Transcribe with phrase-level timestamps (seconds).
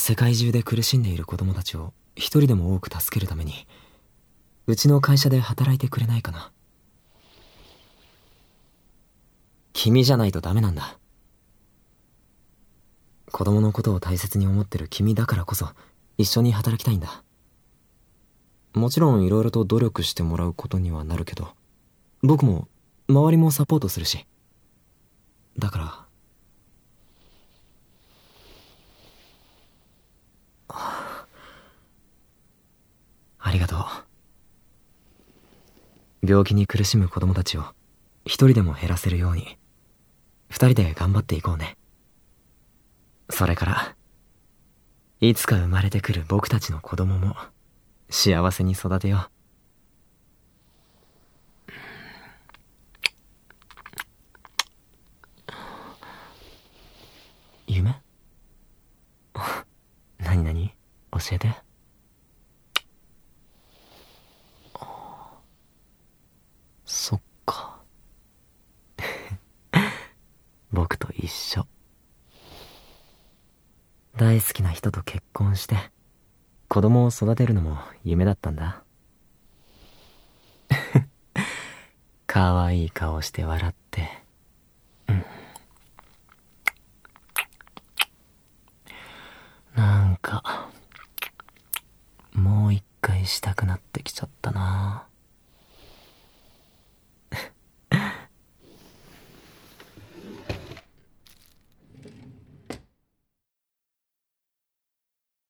[0.00, 3.52] 世界中で苦しんでいる子供たちを一人でも多く助けるために
[4.66, 6.52] うちの会社で働いてくれないかな。
[9.74, 10.98] 君じゃないとダメなんだ。
[13.30, 15.68] 子供のことを大切に思ってる君だからこそ
[16.16, 17.22] 一緒に働きたいんだ。
[18.72, 21.48] もちろん色々と努力してもらうことにはなるけど
[22.22, 22.68] 僕も
[23.06, 24.26] 周りもサポートするし。
[25.58, 26.09] だから
[33.50, 33.82] ありがとう。
[36.24, 37.64] 病気に苦しむ子供たちを
[38.24, 39.58] 一人でも減らせるように
[40.48, 41.76] 二人で頑張っていこうね。
[43.28, 43.96] それから
[45.18, 47.34] いつか生まれてくる僕たちの子供も
[48.08, 49.30] 幸せに育てよう。
[57.66, 58.00] 夢？
[60.22, 61.70] 何何教えて
[66.92, 67.80] そっか
[70.72, 71.66] 僕と一緒。
[74.16, 75.76] 大好きな人と結婚して
[76.68, 78.82] 子供を育てるのも夢だったんだ。
[82.26, 84.08] かわいい顔して笑って。
[85.08, 85.24] うん。
[89.74, 90.68] なんか
[92.32, 95.09] もう一回したくなってきちゃったな。